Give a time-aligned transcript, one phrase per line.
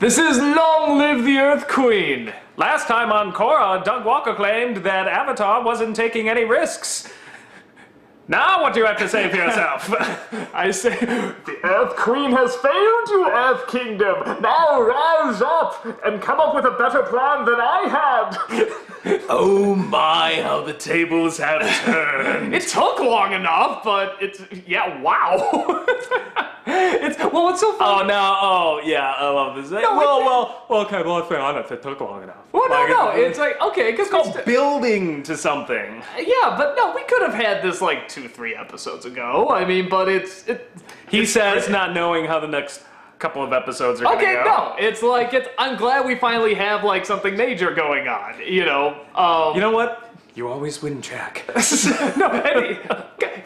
[0.00, 2.32] This is Long Live the Earth Queen.
[2.56, 7.12] Last time on Korra, Doug Walker claimed that Avatar wasn't taking any risks.
[8.26, 9.92] Now, what do you have to say for yourself?
[10.54, 14.40] I say, the Earth Queen has failed you, Earth Kingdom.
[14.40, 18.38] Now rise up and come up with a better plan than I had.
[19.28, 22.54] oh my, how the tables have turned.
[22.54, 25.84] it took long enough, but it's yeah, wow.
[26.66, 28.02] it's well, it's so funny.
[28.02, 28.36] Oh no!
[28.40, 29.70] Oh yeah, I love this.
[29.70, 30.82] well, well, well.
[30.82, 31.70] Okay, well, let's be honest.
[31.72, 32.36] It took long enough.
[32.52, 33.10] Well, no, Like, no.
[33.12, 36.02] it- It's like okay, because called building to something.
[36.18, 39.48] yeah, but no, we could have had this like two, three episodes ago.
[39.50, 40.70] I mean, but it's it.
[41.08, 42.82] He says, not knowing how the next
[43.20, 44.50] couple of episodes are Okay, gonna go.
[44.50, 45.48] no, it's like it's.
[45.58, 48.34] I'm glad we finally have like something major going on.
[48.44, 50.06] You know, um, You know what?
[50.34, 51.44] You always win, Jack.
[52.16, 52.78] no, and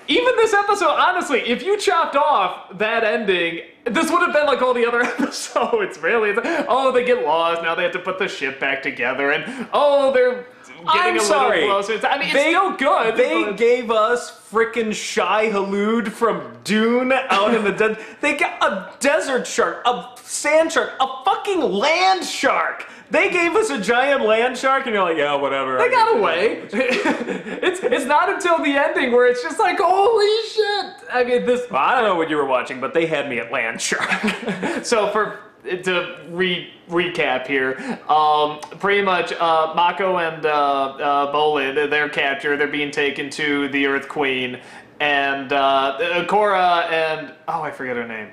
[0.07, 4.63] even this episode, honestly, if you chopped off that ending, this would have been like
[4.63, 6.31] all the other episodes, really.
[6.31, 9.31] It's like, oh, they get lost, now they have to put the ship back together,
[9.33, 11.65] and oh, they're getting I'm sorry.
[11.69, 13.17] I mean, it's They- still good.
[13.17, 17.99] They but- gave us frickin' Shai Hulud from Dune out in the desert.
[18.21, 22.87] They got a desert shark, a sand shark, a fucking land shark.
[23.11, 25.79] They gave us a giant land shark, and you're like, yeah, whatever.
[25.79, 26.63] They got away.
[26.73, 31.09] it's it's not until the ending where it's just like, holy shit!
[31.13, 31.71] I mean, this.
[31.71, 34.11] Well, I don't know what you were watching, but they had me at land shark.
[34.85, 41.89] So for to re recap here, um, pretty much uh, Mako and uh, uh, Bolin,
[41.91, 42.59] they're captured.
[42.59, 44.61] They're being taken to the Earth Queen,
[45.01, 45.97] and uh,
[46.29, 48.29] Korra and oh, I forget her name.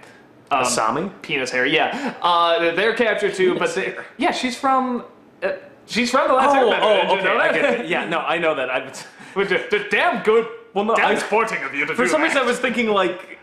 [0.52, 1.22] Um, Asami?
[1.22, 1.66] Penis hair.
[1.66, 3.58] Yeah, uh, they're captured too.
[3.58, 5.06] but they, yeah, she's from.
[5.42, 5.54] Uh,
[5.86, 6.80] she's from the last Oh, Airbender.
[7.10, 7.88] oh, okay, know I get it.
[7.88, 8.70] Yeah, no, I know that.
[8.70, 8.92] I,
[9.34, 10.46] Which is damn good.
[10.74, 12.28] Well, no, damn I- sporting of you to for some that.
[12.28, 13.40] reason, I was thinking like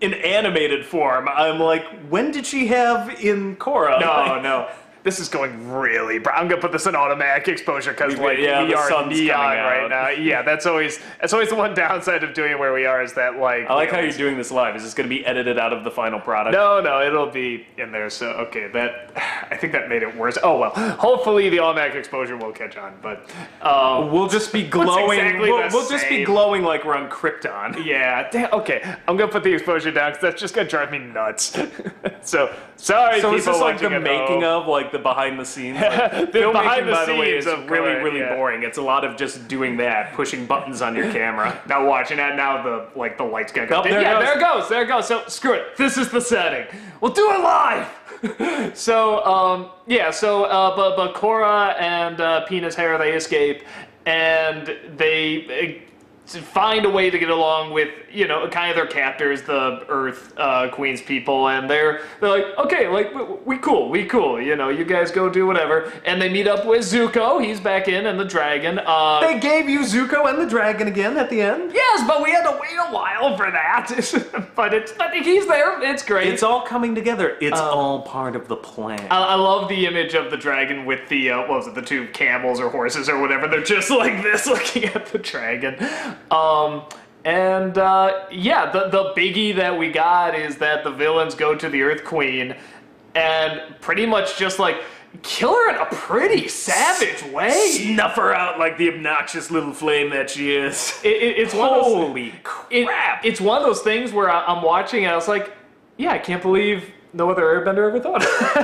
[0.00, 1.28] in animated form.
[1.28, 4.00] I'm like, when did she have in Korra?
[4.00, 4.68] No, no.
[5.04, 6.18] This is going really.
[6.18, 9.86] Br- I'm gonna put this in automatic exposure because like yeah, we are neon right
[9.88, 10.08] now.
[10.08, 13.12] Yeah, that's always that's always the one downside of doing it where we are is
[13.12, 13.68] that like.
[13.68, 14.74] I like how you're doing this live.
[14.76, 16.54] Is this going to be edited out of the final product?
[16.54, 18.08] No, no, it'll be in there.
[18.08, 19.12] So okay, that
[19.50, 20.38] I think that made it worse.
[20.42, 20.70] Oh well.
[20.96, 25.18] Hopefully the automatic exposure will catch on, but um, We'll just be glowing.
[25.20, 27.84] exactly we'll we'll just be glowing like we're on Krypton.
[27.84, 28.30] yeah.
[28.30, 31.58] Damn, okay, I'm gonna put the exposure down because that's just gonna drive me nuts.
[32.22, 34.62] so sorry, So people is this like the making home.
[34.62, 35.78] of, like the behind the scenes?
[35.80, 38.34] Like, The behind the by the way, scenes is of really, really yeah.
[38.34, 38.62] boring.
[38.62, 41.60] It's a lot of just doing that, pushing buttons on your camera.
[41.68, 43.82] Now watching that, now the like the lights gonna go.
[43.82, 44.24] There it yeah, goes.
[44.24, 44.68] there it goes.
[44.68, 45.08] There it goes.
[45.08, 45.76] So screw it.
[45.76, 46.66] This is the setting.
[47.00, 47.88] We'll do it live.
[48.74, 50.10] so um, yeah.
[50.10, 53.64] So uh, but but Korra and uh, Penis Hair they escape,
[54.06, 55.82] and they.
[56.28, 59.84] To find a way to get along with you know kind of their captors the
[59.88, 64.40] earth uh, queens people and they're they're like okay like we, we cool we cool
[64.40, 67.88] you know you guys go do whatever and they meet up with zuko he's back
[67.88, 71.40] in and the dragon uh, They gave you Zuko and the dragon again at the
[71.40, 71.72] end.
[71.74, 73.90] Yes, but we had to wait a while for that.
[74.56, 75.82] but it's but he's there.
[75.82, 76.28] It's great.
[76.28, 77.36] It's all coming together.
[77.40, 79.06] It's all part of the plan.
[79.10, 81.82] I, I love the image of the dragon with the uh, what was it, the
[81.82, 83.46] two camels or horses or whatever.
[83.48, 85.76] They're just like this, looking at the dragon.
[86.30, 86.84] Um,
[87.24, 91.68] and uh, yeah, the the biggie that we got is that the villains go to
[91.68, 92.54] the Earth Queen
[93.14, 94.76] and pretty much just like
[95.22, 97.70] kill her in a pretty savage way.
[97.70, 101.00] Snuff her out like the obnoxious little flame that she is.
[101.04, 102.34] It, it, it's one of those, Holy
[102.70, 103.24] it- crap!
[103.24, 105.52] it's one of those things where I, I'm watching and I was like,
[105.96, 108.22] yeah, I can't believe no other airbender ever thought.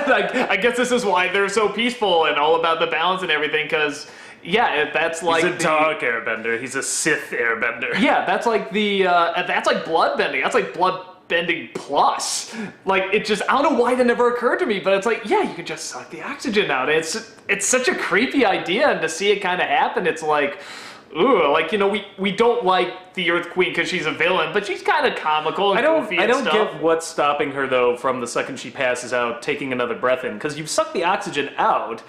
[0.09, 3.31] like, I guess this is why they're so peaceful and all about the balance and
[3.31, 3.66] everything.
[3.66, 4.10] Because
[4.43, 6.61] yeah, that's like He's a the- dark airbender.
[6.61, 7.99] He's a Sith airbender.
[8.01, 10.43] yeah, that's like the uh, that's like blood bending.
[10.43, 12.55] That's like blood bending plus.
[12.84, 15.23] Like it just I don't know why that never occurred to me, but it's like
[15.25, 16.89] yeah, you can just suck the oxygen out.
[16.89, 20.61] It's it's such a creepy idea, and to see it kind of happen, it's like.
[21.19, 24.53] Ooh, like you know, we, we don't like the Earth Queen because she's a villain,
[24.53, 25.71] but she's kind of comical.
[25.71, 26.21] And I don't.
[26.21, 26.71] I don't stuff.
[26.72, 30.34] get what's stopping her though from the second she passes out, taking another breath in.
[30.34, 32.04] Because you've sucked the oxygen out,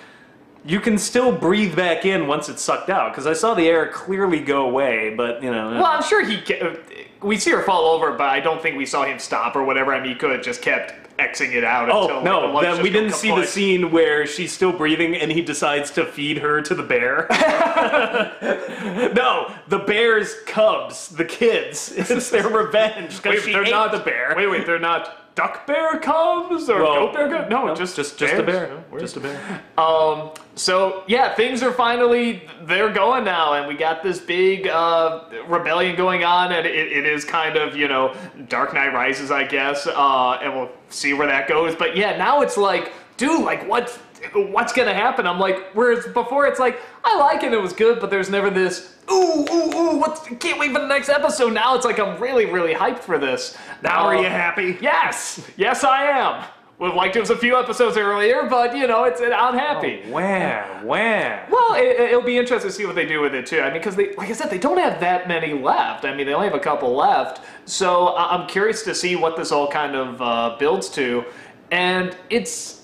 [0.63, 3.11] you can still breathe back in once it's sucked out.
[3.11, 5.71] Because I saw the air clearly go away, but you know.
[5.71, 6.41] Well, I'm sure he.
[6.41, 6.75] ca- uh,
[7.21, 9.93] We see her fall over, but I don't think we saw him stop or whatever.
[9.93, 11.89] I mean, he could have just kept Xing it out.
[11.89, 12.75] Oh until, like, the no!
[12.75, 16.37] Then we didn't see the scene where she's still breathing and he decides to feed
[16.39, 17.27] her to the bear.
[19.13, 21.93] no, the bear's cubs, the kids.
[22.11, 24.33] It's their revenge because they're ate not the bear.
[24.35, 27.49] Wait, wait, they're not duck bear cubs or Well, goat bear cubs?
[27.49, 28.83] No, no, just just just a bear.
[28.91, 29.01] Weird.
[29.01, 29.61] Just a bear.
[29.77, 35.23] Um, so yeah, things are finally they're going now, and we got this big uh,
[35.47, 38.15] rebellion going on, and it, it is kind of you know
[38.47, 41.75] Dark Knight Rises, I guess, uh, and we'll see where that goes.
[41.75, 42.93] But yeah, now it's like.
[43.17, 43.99] dude, like what
[44.33, 45.25] what's gonna happen?
[45.27, 48.49] I'm like, whereas before it's like, I like it, it was good, but there's never
[48.49, 51.53] this, ooh, ooh, ooh, what can't wait for the next episode.
[51.53, 53.57] Now it's like I'm really, really hyped for this.
[53.81, 54.77] Now are Um, you happy?
[54.81, 56.45] Yes, yes I am.
[56.79, 60.01] Would have liked it was a few episodes earlier, but you know, it's I'm happy.
[60.09, 61.47] Wham, wham.
[61.51, 63.59] Well, it, it'll be interesting to see what they do with it too.
[63.59, 66.05] I mean, because they, like I said, they don't have that many left.
[66.05, 67.41] I mean, they only have a couple left.
[67.65, 71.23] So I'm curious to see what this all kind of uh, builds to.
[71.69, 72.80] And it's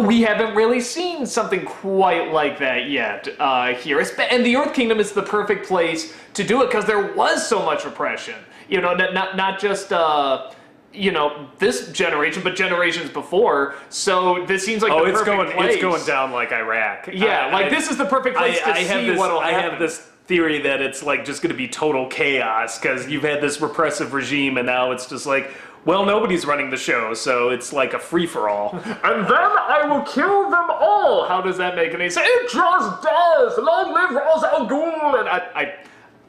[0.00, 4.00] we haven't really seen something quite like that yet uh, here.
[4.30, 7.64] And the Earth Kingdom is the perfect place to do it because there was so
[7.64, 8.36] much repression.
[8.68, 9.92] You know, not not, not just.
[9.92, 10.50] Uh,
[10.92, 13.74] you know this generation, but generations before.
[13.90, 15.74] So this seems like Oh, it's going place.
[15.74, 17.10] it's going down like Iraq.
[17.12, 19.40] Yeah, I- like I- this is the perfect place to I, I see this, what'll
[19.40, 19.56] happen.
[19.56, 23.24] I have this theory that it's like just going to be total chaos because you've
[23.24, 25.50] had this repressive regime and now it's just like,
[25.86, 28.72] well, nobody's running the show, so it's like a free for all.
[28.84, 31.26] and then I will kill them all.
[31.26, 32.26] How does that make any sense?
[32.28, 33.56] It draws death.
[33.58, 35.20] Long live Ra's al Ghul.
[35.20, 35.74] And I, I,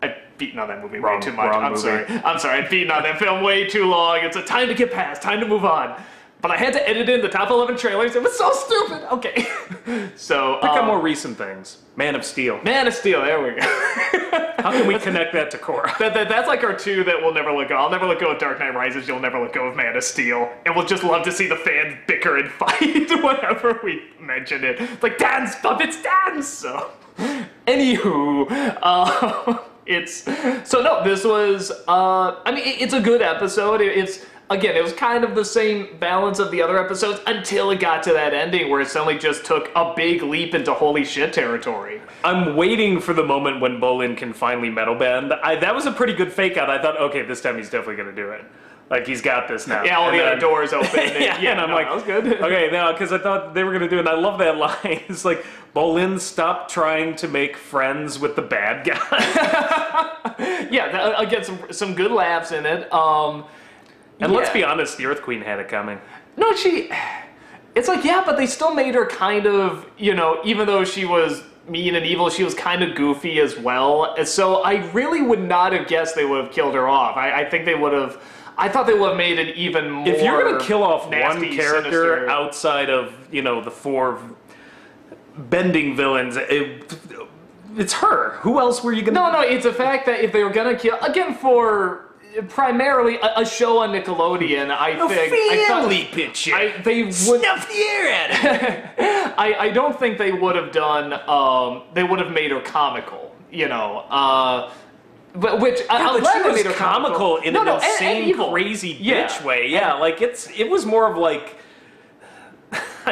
[0.03, 1.53] I've beaten on that movie Wrong- way too much.
[1.53, 1.81] I'm movie.
[1.81, 2.05] sorry.
[2.23, 2.63] I'm sorry.
[2.63, 4.19] I've beaten on that film way too long.
[4.21, 5.23] It's a time to get past.
[5.23, 5.99] Time to move on.
[6.39, 8.15] But I had to edit in the top 11 trailers.
[8.15, 9.11] It was so stupid.
[9.11, 9.47] Okay.
[10.15, 11.79] so, at um, more recent things.
[11.95, 12.61] Man of Steel.
[12.61, 13.21] Man of Steel.
[13.21, 14.23] There we go.
[14.57, 15.97] How can we connect that to Korra?
[15.99, 17.75] That, that, that's like our two that we'll never let go.
[17.75, 19.07] I'll never let go of Dark Knight Rises.
[19.07, 20.51] You'll never let go of Man of Steel.
[20.65, 22.81] And we'll just love to see the fans bicker and fight
[23.23, 24.79] whenever we mention it.
[25.03, 26.47] Like, dance, puppets, dance!
[26.47, 26.91] So,
[27.67, 28.47] anywho,
[28.81, 30.23] uh, it's.
[30.69, 31.71] So, no, this was.
[31.87, 33.81] Uh, I mean, it- it's a good episode.
[33.81, 34.25] It- it's.
[34.49, 38.01] Again, it was kind of the same balance of the other episodes until it got
[38.03, 42.01] to that ending where it suddenly just took a big leap into holy shit territory.
[42.23, 45.33] I'm waiting for the moment when Bolin can finally metal bend.
[45.33, 46.69] I, that was a pretty good fake out.
[46.69, 48.45] I thought, okay, this time he's definitely going to do it.
[48.89, 49.83] Like, he's got this now.
[49.83, 50.97] Yeah, all And the other doors open.
[50.97, 52.25] and- yeah, and I'm no, like, that was good.
[52.41, 55.01] okay, now because I thought they were gonna do it, and I love that line.
[55.09, 55.45] It's like
[55.75, 60.67] Bolin, stop trying to make friends with the bad guy.
[60.71, 62.91] yeah, th- again, some some good laughs in it.
[62.93, 63.43] Um,
[64.19, 65.99] and let's be honest, the Earth Queen had it coming.
[66.35, 66.91] No, she.
[67.75, 71.05] It's like yeah, but they still made her kind of you know, even though she
[71.05, 74.15] was mean and evil, she was kind of goofy as well.
[74.17, 77.17] And so I really would not have guessed they would have killed her off.
[77.17, 78.21] I, I think they would have.
[78.57, 80.07] I thought they would have made it even more.
[80.07, 82.29] If you're gonna kill off one character sinister.
[82.29, 84.19] outside of you know the four
[85.37, 86.97] bending villains, it,
[87.75, 88.37] it's her.
[88.37, 89.19] Who else were you gonna?
[89.19, 92.06] No, no, it's a fact that if they were gonna kill again for
[92.49, 96.53] primarily a, a show on Nickelodeon, I think I thought- picture.
[96.55, 98.29] I, they would Snuff the air at
[98.97, 99.33] it.
[99.37, 101.13] I, I don't think they would have done.
[101.29, 103.99] Um, they would have made her comical, you know.
[104.09, 104.71] Uh,
[105.35, 107.73] but which I, I'm but she they was made her comical in no, an no,
[107.75, 108.51] and- and insane, evil.
[108.51, 109.27] crazy Yeah.
[109.27, 109.67] bitch way.
[109.69, 111.57] Yeah, like it's it was more of like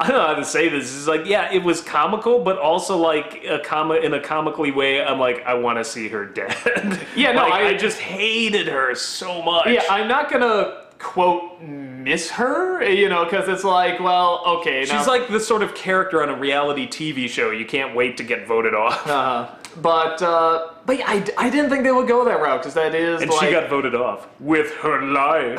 [0.00, 0.96] I don't know how to say this.
[0.96, 5.02] It's like yeah, it was comical, but also like a com- in a comically way.
[5.04, 6.56] I'm like I want to see her dead.
[7.14, 9.66] Yeah, no, Like, I- I just hated her so much.
[9.68, 14.98] Yeah, I'm not gonna quote miss her, you know, because it's like, well, okay, now,
[14.98, 18.22] She's like the sort of character on a reality TV show you can't wait to
[18.24, 19.06] get voted off.
[19.06, 19.54] Uh-huh.
[19.82, 22.94] but uh, but yeah, I, I didn't think they would go that route because that
[22.94, 25.58] is and like she got voted off with her life.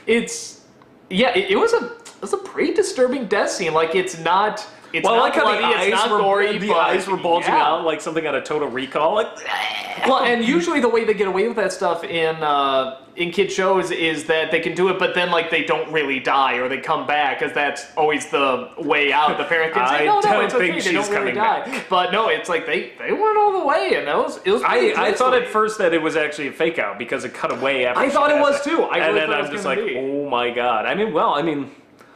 [0.06, 0.64] it's
[1.10, 1.88] yeah, it, it was a
[2.20, 3.74] was a pretty disturbing death scene.
[3.74, 4.66] Like it's not.
[4.92, 7.06] It's well, I not like how bloody, the it's eyes not were gory, the eyes
[7.06, 7.64] were bulging yeah.
[7.64, 9.14] out like something out of Total Recall.
[9.14, 9.28] Like
[10.06, 13.52] Well, and usually the way they get away with that stuff in uh, in kid
[13.52, 16.68] shows is that they can do it, but then like they don't really die or
[16.68, 19.36] they come back, because that's always the way out.
[19.36, 21.32] The parent can say, I "No, no, don't it's okay, think they don't she's really
[21.32, 21.88] coming die." back.
[21.88, 24.62] But no, it's like they they went all the way, and that was it was.
[24.62, 27.52] I, I thought at first that it was actually a fake out because it cut
[27.52, 28.00] away after.
[28.00, 28.84] I thought it was too.
[28.84, 29.96] I and really then thought I'm was just like, be.
[29.96, 30.86] oh my god.
[30.86, 31.70] I mean, well, I mean,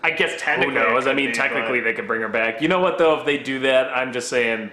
[0.04, 0.74] I guess who technically.
[0.74, 1.06] knows?
[1.06, 2.60] I could mean, be, technically but- they could bring her back.
[2.62, 3.18] You know what though?
[3.18, 4.70] If they do that, I'm just saying,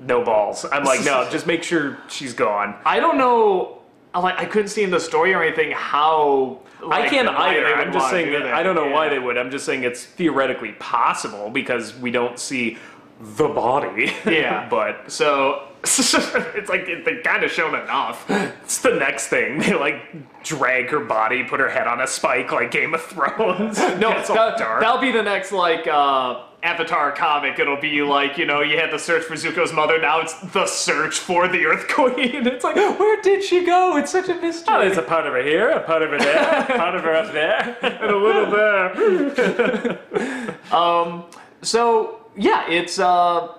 [0.00, 0.64] no balls.
[0.70, 2.76] I'm like, no, just make sure she's gone.
[2.84, 3.78] I don't know.
[4.14, 6.58] Like I couldn't see in the story or anything how.
[6.82, 7.62] Like, I can't why either.
[7.64, 8.54] they would I'm just wanna saying do that, that.
[8.54, 9.10] I don't know why Yeah.
[9.10, 9.36] they would.
[9.38, 12.78] I'm just saying it's theoretically possible because we don't see
[13.20, 14.12] the body.
[14.26, 14.68] Yeah.
[14.70, 18.24] but So it's like they kind of shown enough.
[18.28, 19.58] it's the next thing.
[19.60, 23.78] They like drag her body, put her head on a spike like Game of Thrones.
[23.98, 24.80] No, it's all that, dark.
[24.80, 27.58] that'll be the next like uh, Avatar comic.
[27.58, 30.00] It'll be like you know you had the search for Zuko's mother.
[30.00, 32.46] Now it's the search for the Earth Queen.
[32.46, 33.96] It's like where did she go?
[33.96, 34.74] It's such a mystery.
[34.74, 37.02] Oh, there's a part of her here, a part of her there, a part of
[37.02, 39.98] her up there, and a little there.
[40.72, 41.24] um.
[41.62, 43.57] so yeah, it's uh,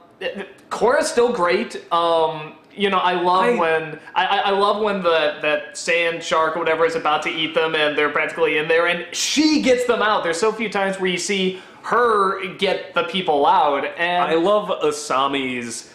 [0.69, 1.75] Korra's still great.
[1.91, 6.23] Um, you know, I love I- when I, I I love when the that sand
[6.23, 9.61] shark or whatever is about to eat them, and they're practically in there, and she
[9.61, 10.23] gets them out.
[10.23, 14.69] There's so few times where you see her get the people out, and I love
[14.83, 15.91] Asami's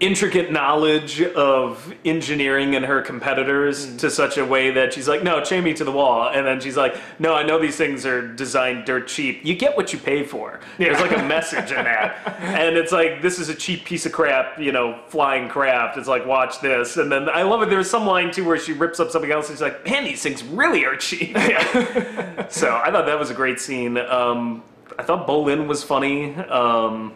[0.00, 3.98] intricate knowledge of engineering and her competitors Mm.
[3.98, 6.28] to such a way that she's like, no, chain me to the wall.
[6.28, 9.44] And then she's like, no, I know these things are designed dirt cheap.
[9.44, 10.60] You get what you pay for.
[10.78, 12.16] There's like a message in that.
[12.58, 15.96] And it's like, this is a cheap piece of crap, you know, flying craft.
[15.98, 16.96] It's like, watch this.
[16.96, 17.70] And then I love it.
[17.70, 20.22] There's some line too where she rips up something else and she's like, man, these
[20.22, 21.36] things really are cheap.
[22.48, 23.98] so I thought that was a great scene.
[23.98, 24.62] Um,
[24.98, 26.34] I thought Bolin was funny.
[26.36, 27.14] Um,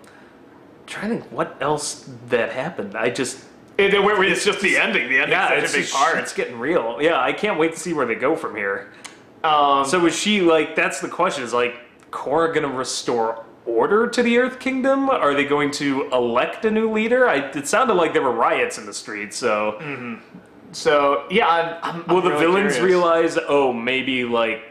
[0.92, 2.96] trying to think what else that happened.
[2.96, 3.44] I just
[3.78, 5.08] it, it- where it's just the ending.
[5.08, 6.18] The ending's yeah, it's a big part.
[6.18, 6.98] It's getting real.
[7.00, 8.92] Yeah, I can't wait to see where they go from here.
[9.42, 10.76] Um, So is she like?
[10.76, 11.42] That's the question.
[11.44, 11.74] Is like
[12.10, 15.08] Korra gonna restore order to the Earth Kingdom?
[15.08, 17.28] Are they going to elect a new leader?
[17.28, 19.36] I, it sounded like there were riots in the streets.
[19.36, 19.78] So
[20.72, 22.94] so yeah, I'm, I'm, will I'm the really villains curious.
[22.96, 23.38] realize?
[23.48, 24.64] Oh, maybe like.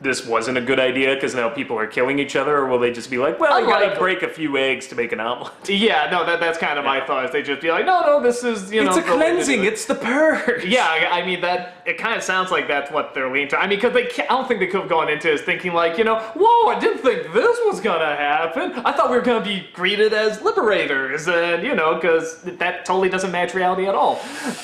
[0.00, 2.90] This wasn't a good idea because now people are killing each other, or will they
[2.92, 3.98] just be like, "Well, you gotta Unlikely.
[4.00, 5.52] break a few eggs to make an omelet"?
[5.68, 7.24] Yeah, no, that that's kind of my thought.
[7.26, 9.30] Is they just be like, no, no, this is you know It's a the way
[9.30, 9.64] to do cleansing.
[9.64, 10.64] it." It's the purge.
[10.64, 11.82] Yeah, I I mean that.
[11.86, 13.58] It kind of sounds like that's what they're leaning to.
[13.58, 15.74] I mean, because they, can't, I don't think they could have gone into this thinking
[15.74, 18.72] like, you know, whoa, I didn't think this was gonna happen.
[18.86, 23.08] I thought we were gonna be greeted as liberators, and you know, because that totally
[23.10, 24.14] doesn't match reality at all.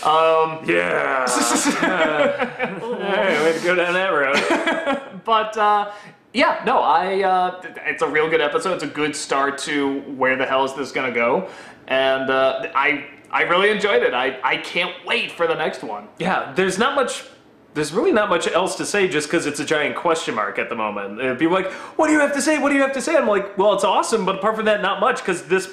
[0.02, 1.26] Um, Yeah.
[1.80, 5.19] hey, way to go down that road.
[5.24, 5.92] But uh,
[6.32, 7.22] yeah, no, I.
[7.22, 8.74] Uh, it's a real good episode.
[8.74, 11.48] It's a good start to where the hell is this gonna go,
[11.88, 14.14] and uh, I I really enjoyed it.
[14.14, 16.08] I I can't wait for the next one.
[16.18, 17.24] Yeah, there's not much.
[17.72, 20.68] There's really not much else to say just because it's a giant question mark at
[20.68, 21.38] the moment.
[21.38, 22.58] People are like, what do you have to say?
[22.58, 23.16] What do you have to say?
[23.16, 25.70] I'm like, well, it's awesome, but apart from that, not much because this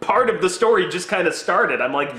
[0.00, 1.80] part of the story just kind of started.
[1.80, 2.14] I'm like,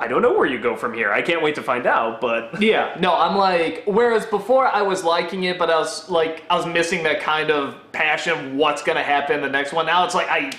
[0.00, 1.12] I don't know where you go from here.
[1.12, 5.04] I can't wait to find out, but Yeah, no, I'm like, whereas before I was
[5.04, 9.02] liking it, but I was like, I was missing that kind of passion what's gonna
[9.02, 9.84] happen in the next one.
[9.84, 10.50] Now it's like, I,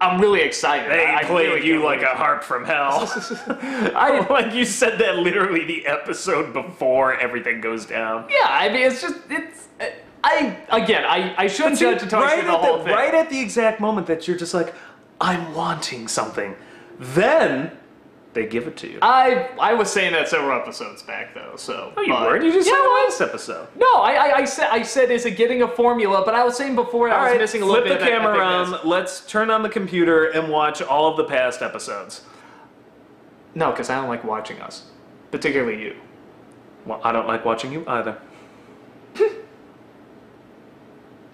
[0.00, 0.90] I'm really excited.
[0.90, 3.06] they I, I played really you like a harp from hell.
[3.94, 8.26] I, like you said that literally the episode before everything goes down.
[8.30, 9.68] yeah, I mean, it's just, it's,
[10.24, 12.94] I, again, I, I shouldn't judge a right, the at whole the, thing.
[12.94, 14.74] right at the exact moment that you're just like,
[15.20, 16.56] I'm wanting something.
[16.98, 17.72] Then
[18.36, 18.98] they give it to you.
[19.00, 21.92] I, I was saying that several episodes back though, so.
[21.96, 22.44] no, you but- weren't.
[22.44, 23.68] You just yeah, said last episode.
[23.76, 26.22] No, I, I, I said, I said, is it getting a formula?
[26.24, 27.92] But I was saying before, I was right, missing a little bit.
[27.92, 28.78] of that camera around.
[28.84, 32.22] Let's turn on the computer and watch all of the past episodes.
[33.54, 34.84] No, because I don't like watching us,
[35.30, 35.96] particularly you.
[36.84, 38.18] Well, I don't like watching you either.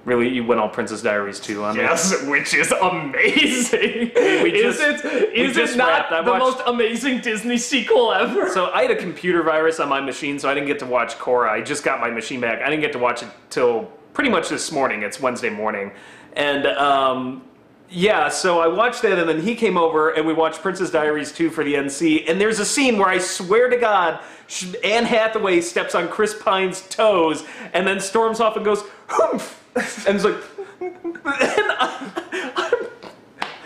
[0.05, 1.83] really, you went all Princess Diaries too on me.
[1.83, 4.11] Yes, which is amazing.
[4.15, 5.33] We is just- it?
[5.33, 8.49] we Is it not the most amazing Disney sequel ever?
[8.51, 11.19] So I had a computer virus on my machine, so I didn't get to watch
[11.19, 11.49] Korra.
[11.51, 12.61] I just got my machine back.
[12.63, 15.03] I didn't get to watch it till pretty much this morning.
[15.03, 15.93] It's Wednesday morning,
[16.35, 17.43] and um,
[17.93, 21.31] yeah, so I watched that, and then he came over, and we watched Princess Diaries
[21.31, 22.29] 2 for the NC.
[22.29, 24.21] And there's a scene where I swear to God,
[24.83, 29.63] Anne Hathaway steps on Chris Pine's toes, and then storms off and goes, "Humph,"
[30.07, 30.37] and it's like,
[30.81, 32.87] and I, I'm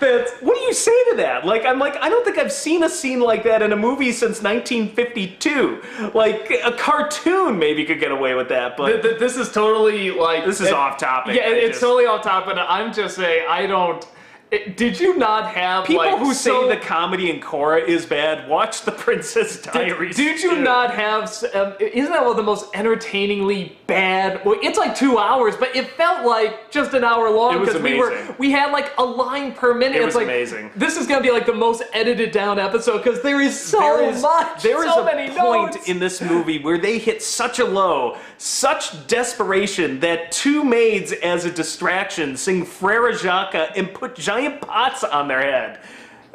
[0.00, 1.44] that's, what do you say to that?
[1.44, 4.12] Like, I'm like, I don't think I've seen a scene like that in a movie
[4.12, 6.11] since 1952.
[6.14, 10.11] Like, a cartoon maybe could get away with that, but Th- th- this is totally
[10.11, 11.37] like this is it- off topic.
[11.37, 12.56] Yeah, it- it's just- totally off topic.
[12.58, 14.06] I'm just saying, I don't.
[14.50, 18.07] It- did you not have People like who so- say the comedy in Korra is
[18.07, 20.17] bad, watch the Princess Diaries.
[20.17, 20.61] Did you too.
[20.62, 21.33] not have?
[21.55, 24.45] Um, isn't that one of the most entertainingly bad?
[24.45, 27.99] Well, it's like two hours, but it felt like just an hour long because we
[27.99, 29.97] were we had like a line per minute.
[29.97, 30.71] It it's was like, amazing.
[30.76, 34.11] This is gonna be like the most edited down episode because there is so There
[34.11, 34.62] is, much.
[34.62, 35.88] there is so a point notes.
[35.88, 41.45] in this movie where they hit such a low, such desperation that two maids as
[41.45, 45.81] a distraction sing Frere Jacques and put giant pots on their head.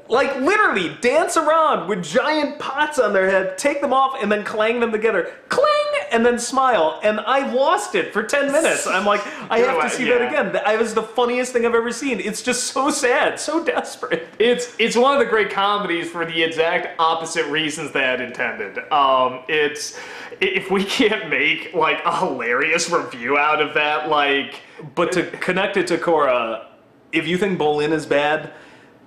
[0.10, 4.44] Like literally dance around with giant pots on their head, take them off, and then
[4.44, 5.32] clang them together.
[5.48, 5.68] Clang!
[6.12, 7.00] And then smile.
[7.04, 8.86] And I lost it for 10 minutes.
[8.86, 10.18] I'm like, I have to see yeah.
[10.18, 10.52] that again.
[10.52, 12.20] That was the funniest thing I've ever seen.
[12.20, 14.28] It's just so sad, so desperate.
[14.38, 18.80] It's it's one of the great comedies for the exact opposite reasons that intended.
[18.92, 19.98] Um, it's
[20.42, 24.60] if we can't make like a hilarious review out of that, like
[24.96, 26.66] But to connect it to Korra,
[27.12, 28.52] if you think Bolin is bad,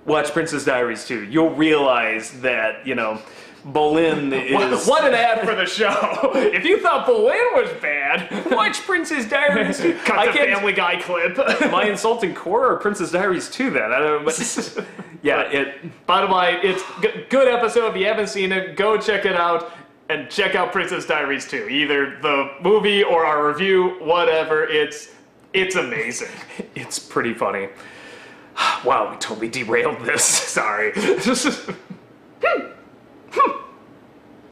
[0.05, 1.23] watch Princess Diaries too.
[1.23, 3.21] You'll realize that, you know,
[3.65, 4.31] Bolin
[4.73, 4.87] is.
[4.87, 6.31] what an ad for the show!
[6.35, 9.93] if you thought Bolin was bad, Watch Princess Diaries too.
[10.05, 10.53] cut I the can't.
[10.55, 11.37] Family Guy clip.
[11.39, 13.91] I insulting Korra or Princess Diaries too then?
[13.91, 14.25] I don't know.
[14.25, 14.85] But
[15.23, 16.05] Yeah, it.
[16.05, 17.89] Bottom line, it's g- good episode.
[17.89, 19.71] If you haven't seen it, go check it out
[20.09, 21.67] and check out Princess Diaries 2.
[21.67, 24.65] Either the movie or our review, whatever.
[24.65, 25.15] It's
[25.53, 26.29] it's amazing.
[26.75, 27.69] It's pretty funny
[28.85, 30.23] wow, we totally derailed this.
[30.25, 30.93] Sorry.
[32.43, 32.67] Hmm.
[33.31, 33.64] Hmm.